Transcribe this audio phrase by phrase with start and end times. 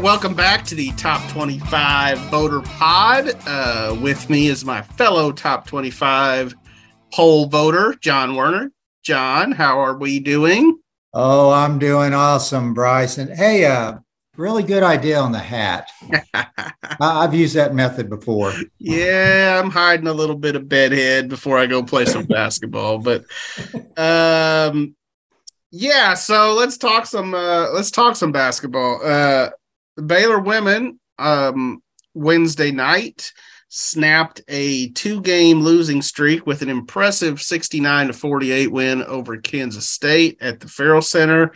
[0.00, 3.32] right, welcome back to the Top 25 Voter Pod.
[3.46, 6.54] Uh, with me is my fellow Top 25
[7.12, 8.72] poll voter, John Werner.
[9.02, 10.78] John, how are we doing?
[11.12, 13.34] Oh, I'm doing awesome, Bryson.
[13.34, 13.98] Hey, uh,
[14.36, 15.90] really good idea on the hat.
[17.00, 18.54] I've used that method before.
[18.78, 23.24] Yeah, I'm hiding a little bit of bedhead before I go play some basketball, but
[23.98, 24.94] um
[25.72, 29.00] yeah, so let's talk some uh let's talk some basketball.
[29.04, 29.50] Uh
[29.96, 31.82] the Baylor women um
[32.14, 33.32] Wednesday night
[33.68, 40.38] snapped a two-game losing streak with an impressive 69 to 48 win over Kansas State
[40.40, 41.52] at the Ferrell Center.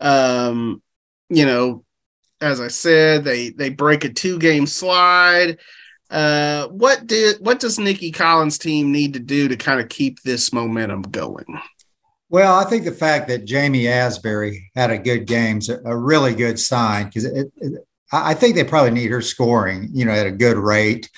[0.00, 0.82] Um
[1.28, 1.84] you know,
[2.40, 5.58] as I said, they they break a two-game slide.
[6.10, 10.20] Uh, what did what does Nicki Collen's team need to do to kind of keep
[10.22, 11.60] this momentum going?
[12.30, 16.32] Well, I think the fact that Ja'Mee Asberry had a good game is a, really
[16.32, 17.26] good sign because
[18.12, 21.10] I think they probably need her scoring, you know, at a good rate.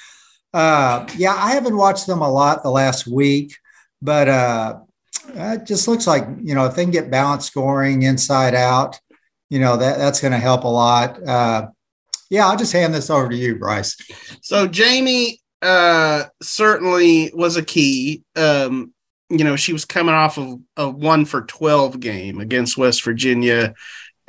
[0.54, 3.54] Uh, yeah, I haven't watched them a lot the last week,
[4.00, 4.78] but uh,
[5.34, 8.98] it just looks like you know if they can get balanced scoring inside out,
[9.50, 11.22] you know that that's going to help a lot.
[11.26, 11.68] Uh,
[12.30, 13.96] yeah, I'll just hand this over to you, Brice.
[14.40, 18.24] So Ja'Mee uh, certainly was a key.
[18.36, 18.92] Um,
[19.32, 23.74] you know, she was coming off of a one for 12 game against West Virginia.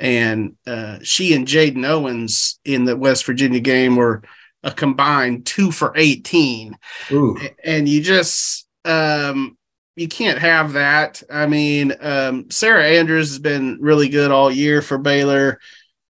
[0.00, 4.22] And uh, she and Jaden Owens in the West Virginia game were
[4.62, 6.76] a combined two for 18.
[7.12, 7.38] Ooh.
[7.62, 9.58] And you just, um,
[9.94, 11.22] you can't have that.
[11.30, 15.60] I mean, um, Sarah Andrews has been really good all year for Baylor,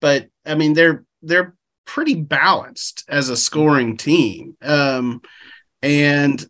[0.01, 4.57] but I mean, they're, they're pretty balanced as a scoring team.
[4.63, 5.21] Um,
[5.83, 6.45] and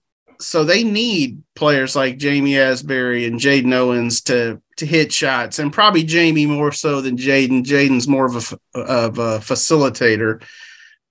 [0.44, 5.72] so they need players like Ja'Mee Asberry and Jaden Owens to to hit shots, and
[5.72, 7.64] probably Ja'Mee more so than Jaden.
[7.64, 10.42] Jaden's more of a of a facilitator,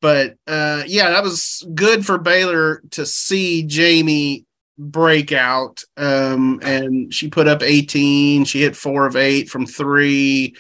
[0.02, 4.46] but uh, yeah, that was good for Baylor to see Ja'Mee
[4.78, 5.84] break out.
[5.98, 8.46] Um, and she put up 18.
[8.46, 10.56] She hit four of eight from three,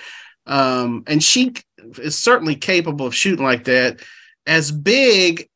[0.45, 1.53] um, and she
[1.97, 4.01] is certainly capable of shooting like that.
[4.45, 5.49] As big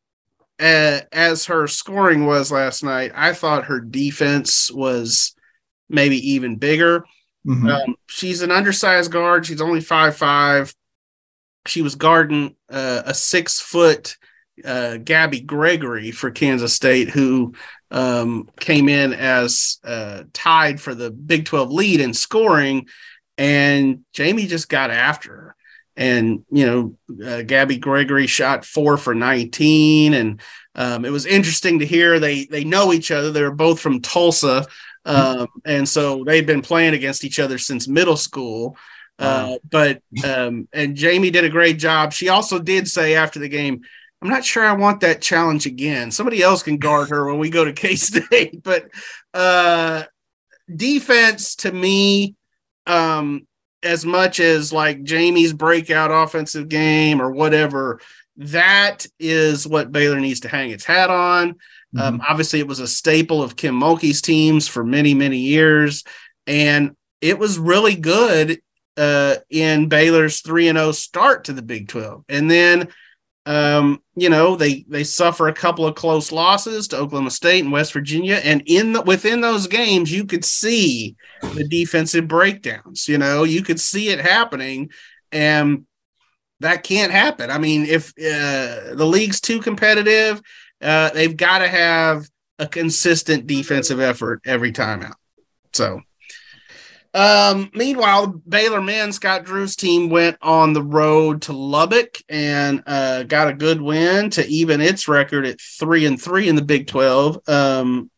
[0.60, 5.36] as her scoring was last night, I thought her defense was
[5.90, 7.06] maybe even bigger.
[7.46, 7.68] Mm-hmm.
[7.68, 9.46] Um, she's an undersized guard.
[9.46, 10.74] She's only five five.
[11.66, 14.18] She was guarding uh, a six foot
[14.66, 17.54] uh, Gabby Gregory for Kansas State, who
[17.92, 22.88] um, came in as uh, tied for the Big 12 lead in scoring.
[23.38, 25.57] And Ja'Mee just got after her
[25.98, 30.42] and you know uh, Gabby Gregory shot four for 19 and
[30.76, 32.20] um, it was interesting to hear.
[32.20, 33.32] They they know each other.
[33.32, 34.68] They're both from Tulsa.
[35.06, 38.78] Um, and so they've been playing against each other since middle school.
[39.18, 42.14] Uh, but um, and Ja'Mee did a great job.
[42.14, 43.82] She also did say after the game
[44.22, 46.12] I'm not sure I want that challenge again.
[46.12, 48.64] Somebody else can guard her when we go to K-State.
[48.64, 48.90] But
[49.34, 50.04] uh,
[50.74, 52.36] defense to me
[52.86, 53.48] um,
[53.88, 58.00] as much as like Ja'Mee's breakout offensive game or whatever,
[58.36, 61.54] that is what Baylor needs to hang its hat on.
[61.54, 62.00] Mm-hmm.
[62.00, 66.04] Um, obviously, it was a staple of Kim Mulkey's teams for many, many years,
[66.46, 68.60] and it was really good
[68.98, 72.90] uh, in Baylor's three and zero oh start to the Big Twelve, and then
[73.48, 77.72] um, you know, they they suffer a couple of close losses to Oklahoma State and
[77.72, 81.16] West Virginia, and in the, within those games, you could see
[81.54, 83.08] the defensive breakdowns.
[83.08, 84.92] You know, you could see it happening,
[85.32, 85.86] and
[86.60, 87.50] that can't happen.
[87.50, 90.42] I mean, if uh, the league's too competitive,
[90.82, 92.30] uh, they've got to have
[92.60, 95.16] a consistent defensive effort every time out.
[95.72, 96.02] So
[97.18, 103.24] um, meanwhile, Baylor men, Scott Drew's team went on the road to Lubbock and uh,
[103.24, 106.86] got a good win to even its record at three and three in the Big
[106.86, 107.40] Twelve.
[107.50, 108.12] Um,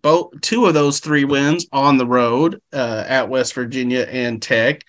[0.00, 4.82] both two of those three wins on the road uh, at West Virginia and Tech.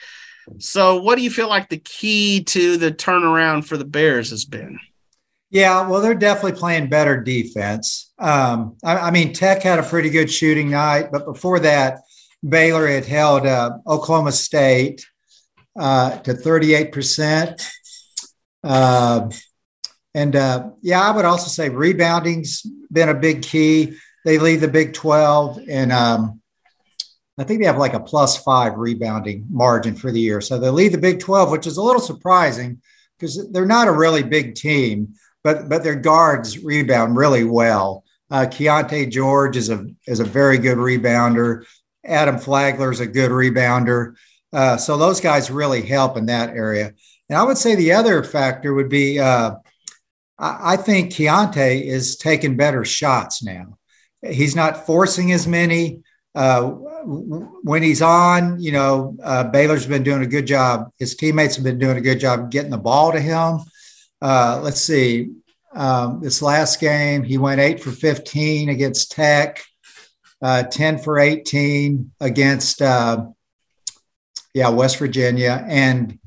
[0.59, 4.45] So, what do you feel like the key to the turnaround for the Bears has
[4.45, 4.79] been?
[5.50, 8.13] Yeah, well, they're definitely playing better defense.
[8.19, 12.00] Um, I, I mean, Tech had a pretty good shooting night, but before that
[12.47, 15.05] Baylor had held uh, Oklahoma State
[15.79, 17.69] uh, to 38%.
[18.63, 19.29] Uh,
[20.13, 20.33] and
[20.81, 22.61] yeah, I would also say rebounding's
[22.91, 23.97] been a big key.
[24.25, 26.41] They lead the Big 12, and um,
[27.37, 30.39] I think they have like a plus five rebounding margin for the year.
[30.39, 32.81] So they lead the Big 12, which is a little surprising
[33.17, 38.03] because they're not a really big team, but but their guards rebound really well.
[38.31, 41.65] Uh, Keyonte George is a is a very good rebounder.
[42.05, 44.15] Adam Flagler is a good rebounder.
[44.51, 46.94] Uh, so those guys really help in that area.
[47.29, 49.55] And I would say the other factor would be uh,
[50.38, 53.77] I, I think Keyonte is taking better shots now.
[54.21, 56.03] He's not forcing as many.
[56.35, 56.71] Uh,
[57.03, 60.89] when he's on, you know, uh, Baylor's been doing a good job.
[60.97, 63.59] His teammates have been doing a good job getting the ball to him.
[64.21, 65.31] Uh, let's see.
[65.73, 69.63] Um, this last game, he went eight for 15 against Tech,
[70.43, 73.25] uh, 10 for 18 against, uh,
[74.53, 75.65] yeah, West Virginia.
[75.67, 76.19] And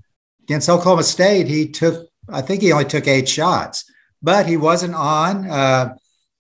[0.45, 3.85] against Oklahoma State, he took, I think he only took eight shots,
[4.23, 5.49] but he wasn't on.
[5.49, 5.97] Uh,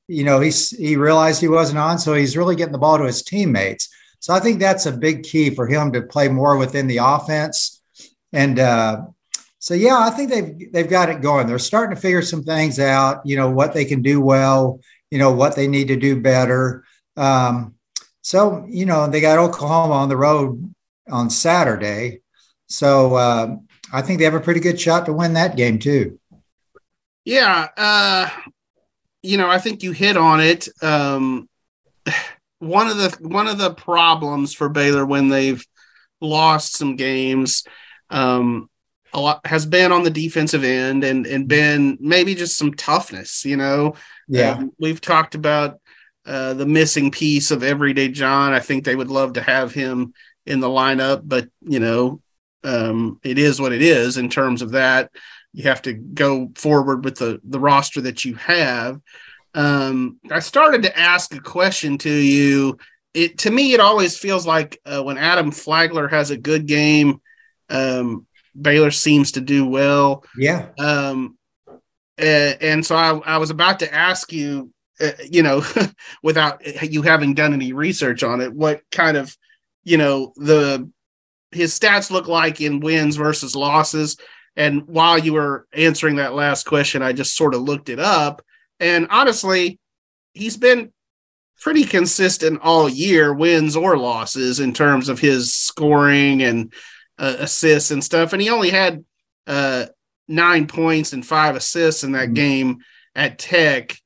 [0.08, 3.05] you know, he's, he realized he wasn't on, so he's really getting the ball to
[3.05, 3.88] his teammates.
[4.20, 7.82] So I think that's a big key for him to play more within the offense.
[8.32, 9.02] And uh,
[9.58, 11.46] so, yeah, I think they've they've got it going.
[11.46, 13.20] They're starting to figure some things out.
[13.25, 14.81] You know what they can do well.
[15.11, 16.84] You know what they need to do better.
[17.17, 17.75] Um,
[18.23, 20.75] so you know they got Oklahoma on the road
[21.09, 22.21] on Saturday.
[22.69, 23.57] So uh,
[23.93, 26.19] I think they have a pretty good shot to win that game too.
[27.25, 28.29] Yeah, uh,
[29.23, 30.69] you know I think you hit on it.
[30.83, 31.49] Um,
[32.59, 35.65] one of the one of the problems for Baylor when they've
[36.21, 37.65] lost some games
[38.11, 38.69] um,
[39.12, 43.45] a lot has been on the defensive end and and been maybe just some toughness.
[43.45, 43.95] You know,
[44.29, 45.81] yeah, um, we've talked about
[46.26, 48.52] uh, the missing piece of Everyday John.
[48.52, 50.12] I think they would love to have him
[50.44, 52.20] in the lineup, but you know,
[52.64, 55.11] um, it is what it is in terms of that.
[55.52, 59.00] You have to go forward with the the roster that you have
[59.56, 62.76] um, I started to ask a question to you.
[63.14, 67.23] It to me, it always feels like uh, when Adam Flagler has a good game,
[67.70, 68.26] um,
[68.61, 70.25] Baylor seems to do well.
[70.37, 70.69] Yeah.
[70.78, 71.38] Um,
[72.19, 74.70] and, and so I, I was about to ask you,
[75.01, 75.63] uh, you know,
[76.23, 79.37] without you having done any research on it, what kind of,
[79.85, 80.91] you know, the
[81.53, 84.17] his stats look like in wins versus losses.
[84.57, 88.43] And while you were answering that last question, I just sort of looked it up
[88.81, 89.79] and honestly,
[90.33, 90.93] he's been
[91.61, 96.73] pretty consistent all year, wins or losses, in terms of his scoring and
[97.19, 98.33] uh, assists and stuff.
[98.33, 99.05] And he only had
[99.47, 99.87] uh,
[100.29, 102.35] nine points and five assists in that mm-hmm.
[102.35, 102.79] game
[103.15, 103.97] at Tech.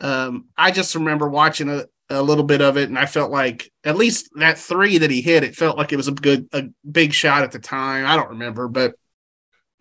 [0.00, 3.70] Um, I just remember watching a, a little bit of it, and I felt like
[3.84, 6.64] at least that three that he hit, it felt like it was a good, a
[6.90, 8.06] big shot at the time.
[8.06, 8.94] I don't remember, but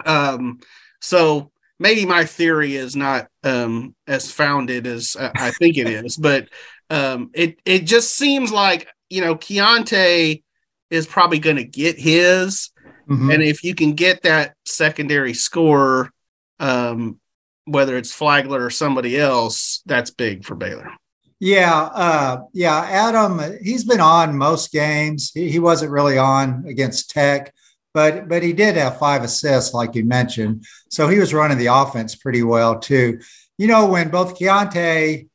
[0.06, 0.60] um,
[1.02, 6.50] so maybe my theory is not um, as founded as I think it is, but
[6.90, 10.44] um, it it just seems like you know Keyonte
[10.90, 12.72] is probably going to get his,
[13.10, 13.31] mm-hmm.
[13.31, 16.12] and if you can get that secondary score,
[16.60, 17.19] um,
[17.68, 20.92] whether it's Flagler or somebody else, that's big for Baylor.
[21.40, 22.80] Yeah, uh, yeah.
[22.90, 25.31] Adam, he's been on most games.
[25.34, 27.54] He, he wasn't really on against Tech
[27.98, 30.64] but but he did have five assists, like you mentioned.
[30.88, 33.19] So he was running the offense pretty well too.
[33.58, 35.28] You know, when both Keyonte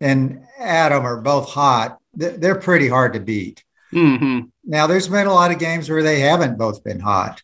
[0.00, 3.62] and Adam are both hot, they're pretty hard to beat.
[3.92, 4.46] Mm-hmm.
[4.64, 7.42] Now, there's been a lot of games where they haven't both been hot,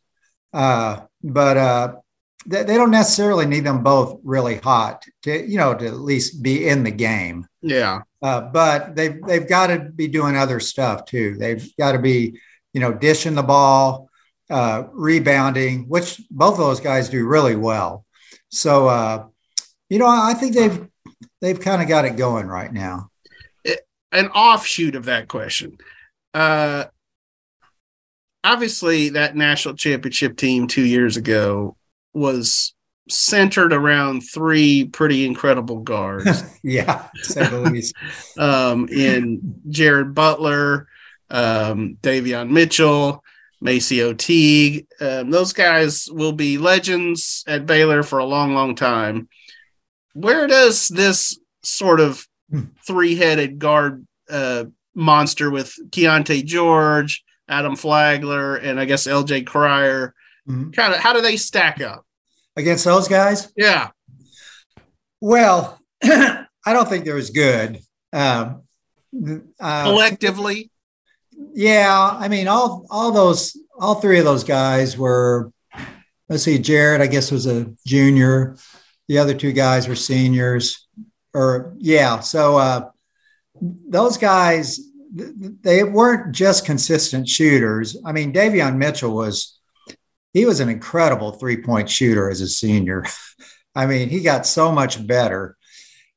[0.55, 1.97] uh, but uh,
[2.47, 6.43] they, they, don't necessarily need them both really hot to, you know, to at least
[6.43, 7.47] be in the game.
[7.61, 8.03] Yeah.
[8.21, 11.37] Uh, but they've they've got to be doing other stuff too.
[11.37, 12.41] They've got to be,
[12.73, 14.09] you know, dishing the ball,
[14.51, 18.05] uh, rebounding, which both of those guys do really well.
[18.51, 19.27] So, uh,
[19.89, 20.89] you know, I think they've
[21.41, 23.11] they've kind of got it going right now.
[24.13, 25.79] An offshoot of that question.
[26.35, 26.85] Uh,
[28.45, 31.77] obviously, that national championship team two years ago
[32.13, 32.75] was
[33.09, 36.45] centered around three pretty incredible guards.
[36.63, 37.09] yeah,
[38.39, 40.89] um, in Jared Butler,
[41.31, 43.23] um, Davion Mitchell,
[43.63, 44.87] MaCio Teague.
[45.01, 49.29] Um, those guys will be legends at Baylor for a long, long time.
[50.15, 52.65] Where does this sort of hmm.
[52.87, 54.65] three headed guard uh,
[54.95, 60.15] monster with Keyonte George, Adam Flagler, and I guess LJ Cryer
[60.49, 60.71] mm-hmm.
[60.71, 62.05] kind of how do they stack up
[62.57, 63.53] against those guys?
[63.57, 63.91] Yeah.
[65.21, 67.81] Well, I don't think they're as good.
[68.13, 68.63] Um,
[69.61, 70.71] uh, Collectively,
[71.55, 75.53] yeah, I mean, all all those, all three of those guys were.
[76.29, 78.57] Let's see, Jared, I guess was a junior.
[79.09, 80.89] The other two guys were seniors,
[81.35, 82.21] or yeah.
[82.21, 82.91] So uh,
[83.61, 84.81] those guys,
[85.13, 87.97] they weren't just consistent shooters.
[88.05, 89.59] I mean, Davion Mitchell was,
[90.33, 93.05] he was an incredible three point shooter as a senior.
[93.75, 95.57] I mean, he got so much better.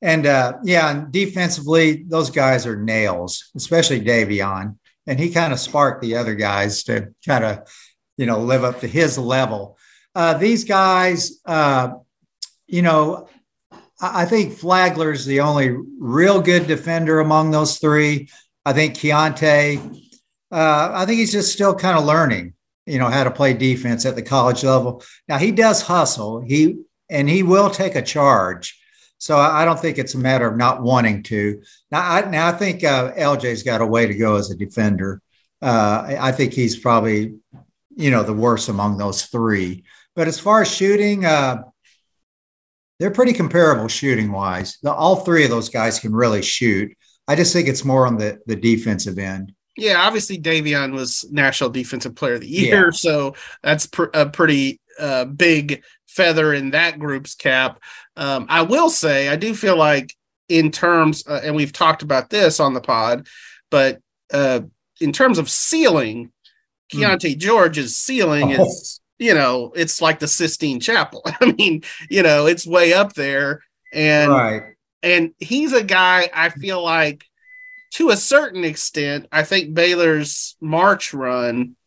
[0.02, 5.60] And uh, yeah, and defensively, those guys are nails, especially Davion and he kind of
[5.60, 7.60] sparked the other guys to kind of
[8.18, 9.78] you know live up to his level
[10.16, 11.90] uh, these guys, uh,
[12.68, 13.28] you know,
[14.00, 18.30] I, I think Flagler's the only real good defender among those three.
[18.66, 20.02] I think Keyonte,
[20.52, 22.54] uh, I think he's just still kind of learning,
[22.86, 25.04] you know, how to play defense at the college level.
[25.28, 26.42] Now he does hustle.
[26.42, 26.78] He
[27.10, 28.80] and he will take a charge.
[29.18, 31.62] So I don't think it's a matter of not wanting to.
[31.90, 35.22] Now, I, now I think uh, LJ's got a way to go as a defender.
[35.62, 37.36] Uh, I think he's probably,
[37.96, 39.84] you know, the worst among those three.
[40.16, 41.64] But as far as shooting, uh,
[43.00, 44.78] they're pretty comparable shooting wise.
[44.86, 46.96] All three of those guys can really shoot.
[47.28, 49.55] I just think it's more on the the defensive end.
[49.78, 52.92] Yeah, obviously Davion was National Defensive Player of the Year, yeah.
[52.92, 57.82] so that's pr- a pretty uh, big feather in that group's cap.
[58.16, 60.16] Um, I will say, I do feel like
[60.48, 63.28] in terms, uh, and we've talked about this on the pod,
[63.70, 64.00] but
[64.34, 64.62] uh,
[65.02, 66.32] in terms of ceiling,
[66.92, 67.00] hmm.
[67.00, 67.38] Keyonte mm.
[67.38, 68.66] George's ceiling oh.
[68.66, 71.22] is, you know, it's like the Sistine Chapel.
[71.42, 73.62] I mean, you know, it's way up there,
[73.94, 74.64] and right.
[75.04, 77.26] and he's a guy I feel like,
[77.96, 81.78] to a certain extent, I think Baylor's March run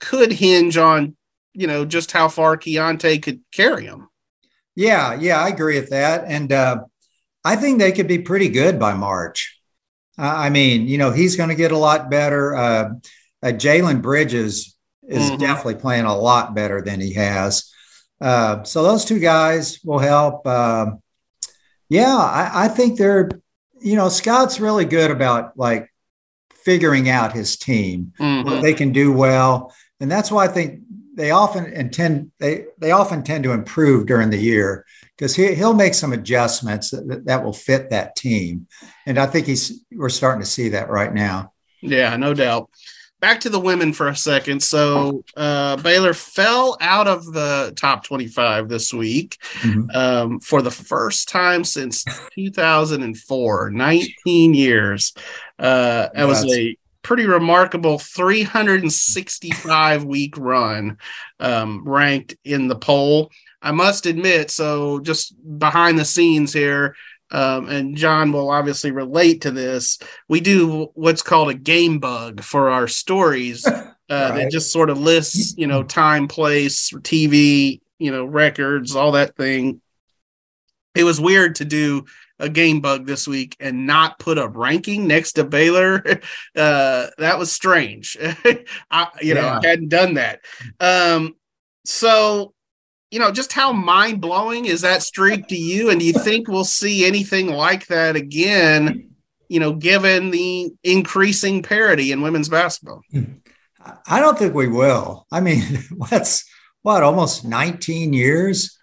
[0.00, 1.16] could hinge on
[1.52, 4.08] you know just how far Keyonte could carry him.
[4.74, 6.82] Yeah, yeah, I agree with that, and uh,
[7.44, 9.60] I think they could be pretty good by March.
[10.18, 12.56] Uh, I mean, you know, he's going to get a lot better.
[12.56, 12.90] Uh,
[13.42, 15.36] uh Jalen Bridges is mm-hmm.
[15.36, 17.72] definitely playing a lot better than he has.
[18.20, 20.46] Uh, so those two guys will help.
[20.46, 21.00] Um,
[21.88, 23.28] yeah, I, I think they're,
[23.84, 25.92] you know, Scott's really good about like
[26.64, 28.48] figuring out his team, mm-hmm.
[28.48, 30.80] what they can do well, and that's why I think
[31.14, 34.84] they often intend they they often tend to improve during the year
[35.16, 38.66] because he, he'll make some adjustments that, that will fit that team.
[39.06, 41.52] And i think he's we're starting to see that right now.
[41.80, 42.70] Yeah no doubt
[43.24, 48.04] back to the women for a second so uh, baylor fell out of the top
[48.04, 49.88] 25 this week mm-hmm.
[49.96, 52.04] um, for the first time since
[52.34, 55.14] 2004 19 years
[55.58, 60.98] uh, that was a pretty remarkable 365 week run
[61.38, 63.30] um, ranked in the poll.
[63.62, 66.96] I must admit, so just behind the scenes here,
[67.30, 69.98] um, and John will obviously relate to this.
[70.28, 74.34] We do what's called a game bug for our stories uh, right.
[74.34, 79.36] that just sort of lists, you know, time, place, TV, you know, records, all that
[79.36, 79.80] thing.
[80.94, 82.04] It was weird to do
[82.38, 86.04] a game bug this week and not put a ranking next to Baylor.
[86.56, 88.16] Uh, that was strange.
[88.90, 89.34] I, you yeah.
[89.34, 90.40] know, I hadn't done that.
[90.78, 91.34] Um,
[91.84, 92.54] so,
[93.14, 95.88] you know, just how mind blowing is that streak to you?
[95.88, 99.14] And do you think we'll see anything like that again?
[99.48, 103.02] You know, given the increasing parity in women's basketball.
[104.08, 105.28] I don't think we will.
[105.30, 105.62] I mean,
[106.10, 106.44] that's
[106.82, 108.76] what almost 19 years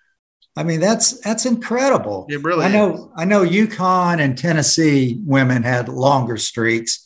[0.58, 2.26] I mean, that's that's incredible.
[2.30, 2.66] It really.
[2.66, 2.94] I know.
[2.94, 3.02] Is.
[3.16, 3.46] I know.
[3.46, 7.06] UConn and Tennessee women had longer streaks,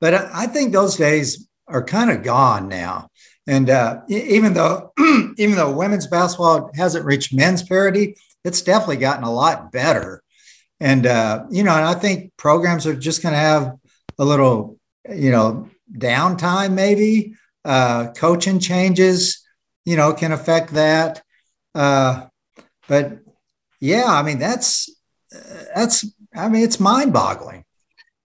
[0.00, 3.08] but I think those days are kind of gone now.
[3.46, 4.92] And uh, even though
[5.38, 10.22] even though women's basketball hasn't reached men's parity, it's definitely gotten a lot better.
[10.80, 13.76] And uh, you know, and I think programs are just going to have
[14.18, 16.72] a little, you know, downtime.
[16.72, 17.34] Maybe
[17.64, 19.44] uh, coaching changes,
[19.84, 21.22] you know, can affect that.
[21.74, 22.26] Uh,
[22.88, 23.18] but
[23.80, 24.88] yeah, I mean that's
[25.74, 27.64] that's I mean it's mind-boggling.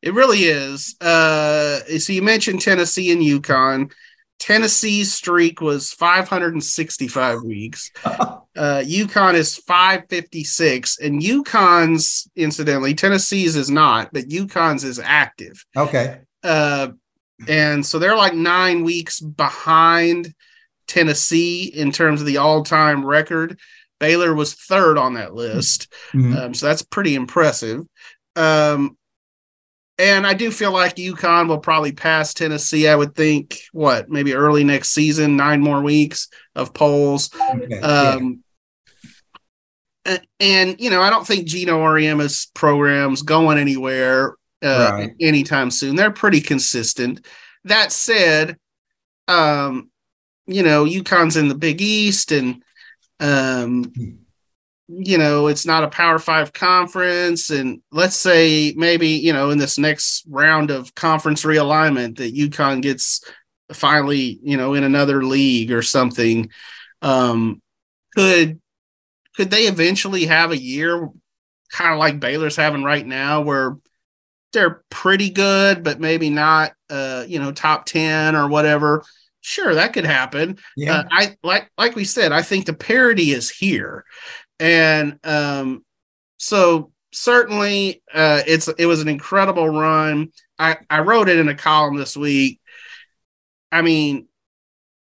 [0.02, 0.96] It really is.
[1.02, 3.92] Uh, so you mentioned Tennessee and UConn.
[4.40, 7.92] Tennessee's streak was 565 weeks.
[8.06, 15.64] uh, UConn is 556, and UConn's, incidentally, Tennessee's is not, but UConn's is active.
[15.76, 16.22] Okay.
[16.44, 16.90] Uh,
[17.48, 20.34] and so they're like nine weeks behind
[20.88, 23.60] Tennessee in terms of the all-time record.
[24.00, 25.92] Baylor was third on that list.
[26.14, 26.36] Mm-hmm.
[26.36, 27.86] Um, so that's pretty impressive.
[28.36, 28.98] Um,
[30.00, 32.88] and I do feel like UConn will probably pass Tennessee.
[32.88, 37.30] I would think what maybe early next season, nine more weeks of polls.
[37.36, 37.80] Okay.
[37.82, 38.44] Um,
[40.06, 40.18] yeah.
[40.40, 45.12] and, you know, I don't think Geno Auriemma's program's going anywhere uh, right.
[45.20, 45.98] anytime soon.
[45.98, 47.26] They're pretty consistent.
[47.66, 48.58] That said,
[49.28, 49.92] um,
[50.48, 52.64] you know, UConn's in the Big East, and
[53.20, 53.92] um,
[54.92, 59.60] you know, it's not a Power Five conference, and let's say maybe you know in
[59.60, 63.24] this next round of conference realignment that UConn gets
[63.72, 66.50] finally you know in another league or something.
[67.04, 67.62] Um,
[68.16, 68.60] could
[69.36, 71.08] could they eventually have a year
[71.72, 73.78] kind of like Baylor's having right now, where
[74.54, 79.04] they're pretty good, but maybe not, uh, you know, top ten or whatever?
[79.42, 80.58] sure, that could happen.
[80.76, 81.00] Yeah.
[81.00, 84.06] Uh, I like like we said, I think the parity is here,
[84.60, 85.84] and um,
[86.38, 90.32] so certainly uh, it's it was an incredible run.
[90.58, 92.60] I I wrote it in a column this week.
[93.72, 94.28] I mean,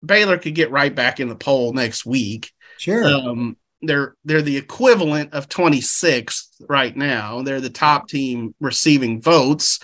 [0.04, 2.52] Baylor could get right back in the poll next week.
[2.78, 3.04] Sure.
[3.04, 7.42] Um, they're they're the equivalent of 26th right now.
[7.42, 9.80] They're the top team receiving votes.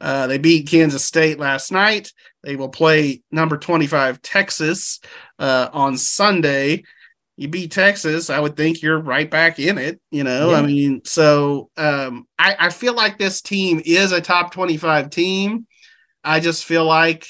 [0.00, 2.12] Uh, they beat Kansas State last night.
[2.42, 4.98] They will play number 25 Texas
[5.38, 6.82] uh, on Sunday.
[7.42, 10.00] You beat Texas, I would think you're right back in it.
[10.10, 10.58] You know, Yeah.
[10.58, 15.66] I mean, so um, I, I feel like this team is a top 25 team.
[16.24, 17.26] I just feel like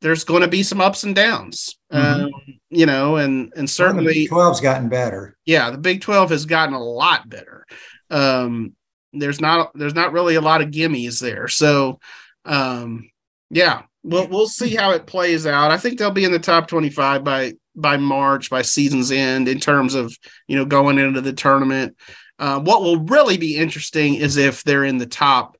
[0.00, 1.76] there's going to be some ups and downs.
[1.92, 2.24] Mhm.
[2.24, 2.30] Um,
[2.70, 5.36] you know, and and certainly 12's gotten better.
[5.44, 7.64] yeah, the Big 12 has gotten a lot better.
[8.10, 8.74] Um,
[9.12, 11.48] there's not there's not really a lot of gimmies there.
[11.48, 11.98] So
[12.44, 13.10] um,
[13.50, 15.70] yeah, we'll we'll see how it plays out.
[15.70, 19.60] I think they'll be in the top 25 by by March, by season's end, in
[19.60, 20.16] terms of
[20.48, 21.96] you know going into the tournament.
[22.38, 25.56] Uh, what will really be interesting is if they're in the top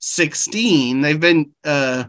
[0.00, 1.00] 16.
[1.00, 2.04] They've been uh,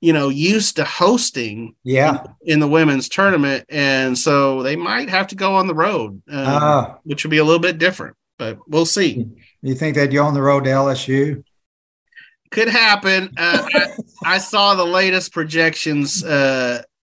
[0.00, 2.24] you know used to hosting Yeah.
[2.42, 6.46] in the women's tournament, and so they might have to go on the road, um,
[6.46, 8.16] Uh, which would be a little bit different.
[8.38, 9.26] But we'll see.
[9.62, 11.42] you think they'd go on the road to LSU?
[12.50, 13.32] Could happen.
[13.36, 13.86] Uh, I,
[14.24, 16.22] I saw the latest projections.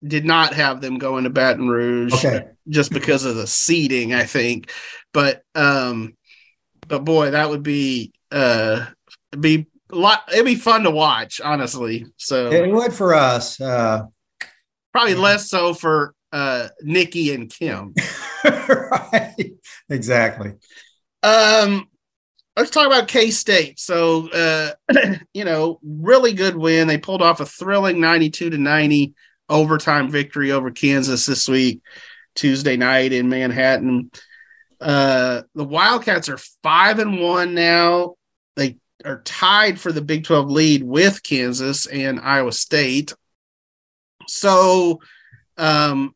[0.06, 2.46] Did not have them going to Baton Rouge Okay.
[2.68, 4.72] just because of the seating, I think.
[5.14, 6.16] But um,
[6.88, 8.86] but boy, that would be uh,
[9.40, 10.24] be a lot.
[10.32, 12.06] It'd be fun to watch, honestly.
[12.18, 13.60] So It would for us.
[13.60, 14.04] Uh,
[14.92, 17.94] probably less so for uh, Nicki and Kim.
[18.44, 19.52] right.
[19.90, 20.54] Exactly.
[21.24, 21.88] Um,
[22.56, 23.80] let's talk about K State.
[23.80, 24.72] So, uh,
[25.34, 26.88] you know, really good win.
[26.88, 29.14] They pulled off a thrilling 92 to 90
[29.50, 31.82] overtime victory over Kansas this week,
[32.36, 34.12] Tuesday night in Manhattan.
[34.80, 38.16] Uh, the Wildcats are five and one now.
[38.56, 43.14] They are tied for the Big 12 lead with Kansas and Iowa State.
[44.28, 45.00] So,
[45.58, 46.14] um,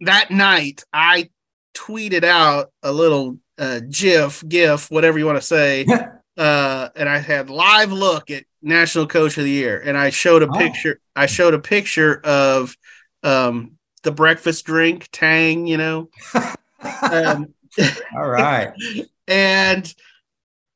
[0.00, 1.30] that night I
[1.74, 5.86] tweeted out a little uh, GIF, GIF, whatever you want to say,
[6.36, 10.42] uh, and I had live look at National Coach of the Year, and I showed
[10.42, 10.58] a Oh.
[10.58, 11.00] picture.
[11.14, 12.76] I showed a picture of
[13.22, 13.72] um,
[14.02, 16.08] the breakfast drink Tang, you know,
[17.02, 17.54] um,
[18.16, 18.72] All right.
[19.28, 19.94] and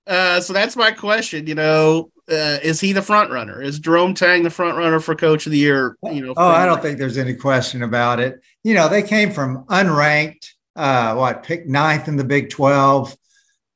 [0.06, 1.46] uh, so that's my question.
[1.46, 3.60] You know, uh, is he the front runner?
[3.62, 5.96] Is Jerome Tang the front runner for Coach of the Year?
[6.02, 8.40] You know, Oh, I don't think there's any question about it.
[8.64, 13.16] You know, they came from unranked, uh, what, picked ninth in the Big 12.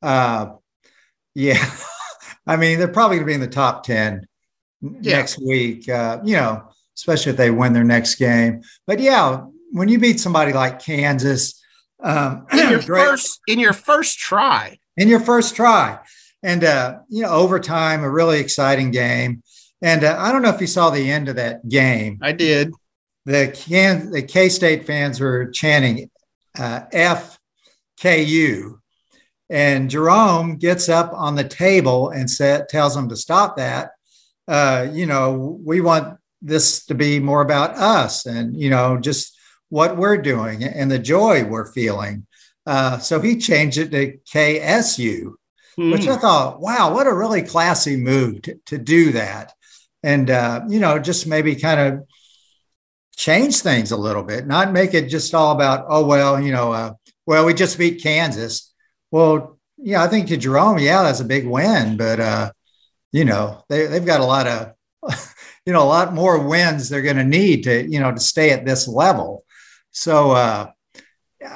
[0.03, 0.47] Uh,
[1.35, 1.65] yeah.
[2.47, 4.27] I mean, they're probably going to be in the top 10
[4.81, 5.17] Yeah.
[5.17, 6.65] next week, uh, you know,
[6.97, 8.63] especially if they win their next game.
[8.87, 11.63] But yeah, when you beat somebody like Kansas,
[12.03, 14.79] um, in your great- first in your first try.
[14.97, 15.99] in your first try.
[16.43, 19.43] And, uh, you know, overtime, a really exciting game.
[19.81, 22.73] And uh, I don't know if you saw the end of that game I did.
[23.27, 26.11] the can the K State fans were chanting
[26.59, 26.81] uh,
[28.01, 28.79] FKU,
[29.53, 33.91] and Jerome gets up on the table and sa- tells them to stop that.
[34.49, 39.37] Uh, you know, we want this to be more about us, and you know, just
[39.69, 42.27] what we're doing and the joy we're feeling.
[42.67, 45.33] Uh, so he changed it to KSU,
[45.77, 49.53] which I thought, wow, what a really classy move to, to do that.
[50.03, 52.07] And, uh, you know, just maybe kind of
[53.17, 56.73] change things a little bit, not make it just all about, oh, well, you know,
[56.73, 56.93] uh,
[57.27, 58.72] well, we just beat Kansas.
[59.13, 62.53] Well, yeah, I think to Jerome, yeah, that's a big win, but, uh,
[63.13, 64.73] you know, they, they've got a lot of,
[65.67, 68.51] you know, a lot more wins they're going to need to, you know, to stay
[68.51, 69.45] at this level.
[69.91, 70.71] So, uh,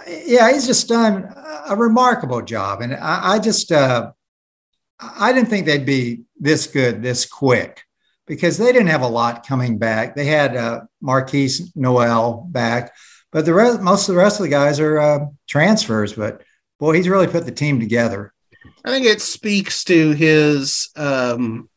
[0.07, 1.33] yeah, he's just done
[1.67, 2.83] a remarkable job.
[2.83, 4.13] And I, I just, uh,
[5.01, 7.83] I didn't think they'd be this good this quick
[8.27, 10.15] because they didn't have a lot coming back.
[10.15, 12.95] They had uh, Markquis Nowell back,
[13.31, 16.15] but the rest, most of the rest of the guys are uh, transfers.
[16.15, 16.43] But
[16.79, 18.33] boy, he's really put the team together.
[18.85, 21.69] I think it speaks to his um,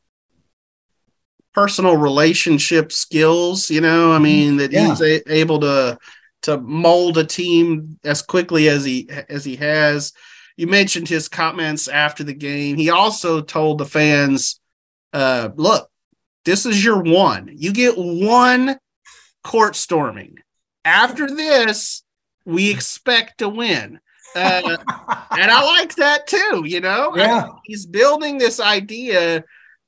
[1.53, 3.69] personal relationship skills.
[3.69, 4.89] You know, I mean that Yeah.
[4.89, 5.97] he's a- able to
[6.43, 10.13] to mold a team as quickly as he as he has.
[10.55, 12.77] You mentioned his comments after the game.
[12.77, 14.59] He also told the fans,
[15.13, 15.89] uh, "Look,
[16.45, 17.49] this is your one.
[17.53, 18.77] You get one
[19.43, 20.37] court storming.
[20.85, 22.03] After this,
[22.45, 23.99] we expect to win."
[24.35, 24.77] Uh,
[25.31, 26.63] and I like that too.
[26.65, 29.43] You know, I- yeah, he's building this idea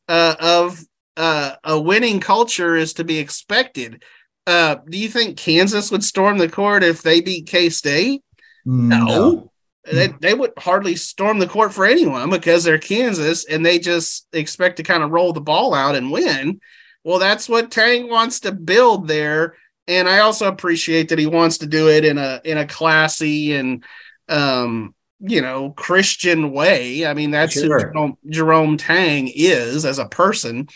[0.07, 0.83] uh, of
[1.17, 4.03] uh, a winning culture is to be expected.
[4.47, 8.23] Uh, do you think Kansas would storm the court if they beat K State?
[8.65, 9.05] No.
[9.05, 9.51] no.
[9.91, 14.27] They, they would hardly storm the court for anyone because they're Kansas and they just
[14.31, 16.59] expect to kind of roll the ball out and win.
[17.03, 19.55] Well, that's what Tang wants to build there.
[19.87, 23.55] And I also appreciate that he wants to do it in a in a classy
[23.55, 23.83] and
[24.31, 27.05] um, you know, Christian way.
[27.05, 27.79] I mean, that's sure.
[27.79, 30.67] who Jerome, Jerome Tang is as a person.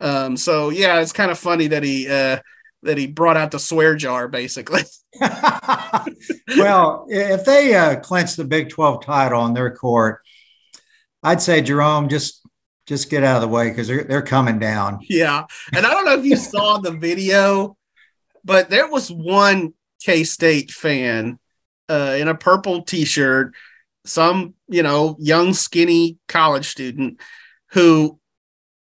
[0.00, 2.40] Um, so yeah, it's kind of funny that he uh
[2.82, 4.82] that he brought out the swear jar basically.
[6.56, 10.20] well, if they uh, clinch the Big 12 title on their court,
[11.22, 12.46] I'd say Jerome just
[12.86, 14.98] just get out of the way because they're they're coming down.
[15.08, 17.78] Yeah, and I don't know if you saw the video,
[18.44, 21.38] but there was one K State fan
[21.88, 23.54] uh, in a purple T-shirt,
[24.04, 27.20] some you know young skinny college student
[27.72, 28.18] who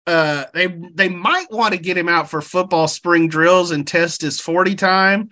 [0.06, 4.22] uh, they they might want to get him out for football spring drills and test
[4.22, 5.30] his 40 time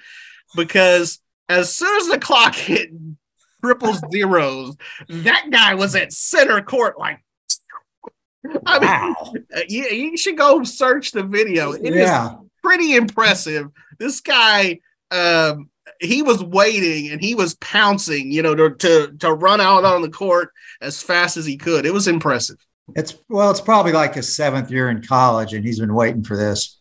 [0.57, 2.91] because as soon as the clock hit
[3.63, 4.77] triple zeros,
[5.09, 7.21] that guy was at center court like
[8.67, 9.33] I mean, wow.
[9.69, 11.73] you, you should go search the video.
[11.73, 12.27] It yeah.
[12.27, 13.69] is pretty impressive.
[13.99, 19.33] This guy, um, he was waiting and he was pouncing, you know, to, to to
[19.33, 21.87] run out on the court as fast as he could.
[21.87, 22.57] It was impressive.
[22.95, 26.37] It's well, it's probably like his seventh year in college, and he's been waiting for
[26.37, 26.79] this.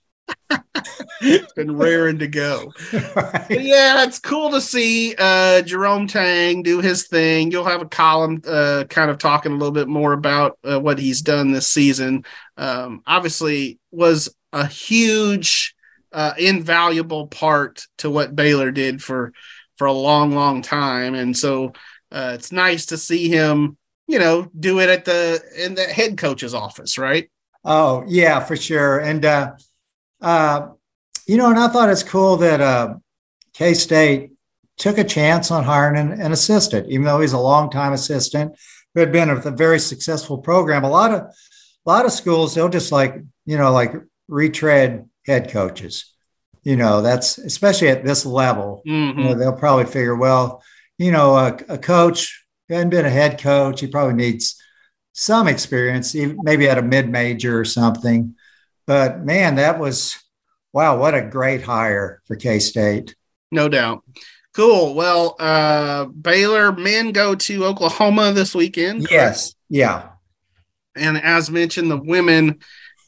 [1.21, 2.71] it's been raring to go.
[3.15, 3.47] right.
[3.49, 7.51] yeah, it's cool to see uh, Jerome Tang do his thing.
[7.51, 10.99] You'll have a column uh, kind of talking a little bit more about uh, what
[10.99, 12.25] he's done this season.
[12.57, 15.75] Um, obviously, was a huge,
[16.13, 19.33] uh, invaluable part to what Baylor did for
[19.77, 21.73] for a long, long time, and so
[22.11, 26.17] uh, it's nice to see him you know, do it at the in the head
[26.17, 27.29] coach's office, right?
[27.63, 28.99] Oh yeah, for sure.
[28.99, 29.53] And uh,
[30.21, 30.69] uh,
[31.25, 32.95] you know, and I thought it's cool that uh,
[33.53, 34.31] K State
[34.77, 38.57] took a chance on hiring an, an, assistant, even though he's a longtime assistant
[38.93, 40.83] who had been a very successful program.
[40.83, 43.93] A lot of a lot of schools they'll just like you know like
[44.27, 46.13] retread head coaches.
[46.63, 48.83] You know, that's especially at this level.
[48.87, 49.19] Mm-hmm.
[49.19, 50.63] You know, they'll probably figure, well,
[50.97, 53.81] you know, a, a coach hadn't been a head coach.
[53.81, 54.61] He probably needs
[55.11, 58.35] some experience, maybe at a mid major or something.
[58.87, 60.17] But man, that was
[60.73, 63.15] wow, what a great hire for K State.
[63.51, 64.03] No doubt.
[64.53, 64.93] Cool.
[64.95, 69.07] Well, uh, Baylor men go to Oklahoma this weekend.
[69.07, 69.11] Correct?
[69.11, 69.55] Yes.
[69.69, 70.09] Yeah.
[70.95, 72.59] And as mentioned, the women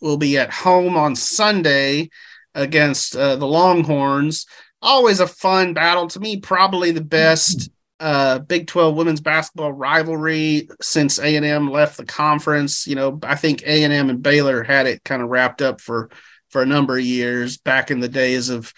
[0.02, 2.10] will be at home on Sunday
[2.54, 4.46] against uh, the Longhorns.
[4.82, 6.08] Always a fun battle.
[6.08, 12.06] To me, probably the best uh, Big 12 women's basketball rivalry since A&M left the
[12.06, 12.88] conference.
[12.88, 16.10] You know, I think A&M and Baylor had it kind of wrapped up for
[16.50, 18.74] for a number of years back in the days of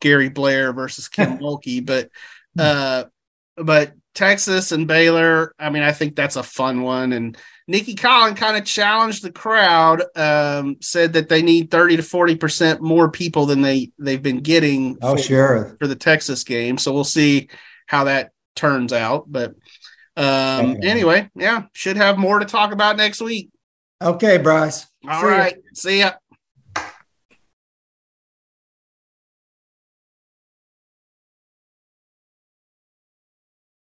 [0.00, 2.10] Gary Blair versus Kim Mulkey, but
[2.58, 3.04] uh,
[3.56, 7.12] but Texas and Baylor, I mean, I think that's a fun one.
[7.12, 12.02] And Nicki Collen kind of challenged the crowd, um, said that they need 30 to
[12.02, 15.76] 40% more people than they, they've been getting oh, for, sure.
[15.78, 16.76] for the Texas game.
[16.78, 17.48] So we'll see
[17.86, 19.24] how that turns out.
[19.30, 19.54] But
[20.16, 20.88] um, okay.
[20.88, 23.50] anyway, yeah, should have more to talk about next week.
[24.00, 24.86] Okay, Brice.
[25.08, 25.54] All See right.
[25.54, 25.62] Ya.
[25.74, 26.12] See ya.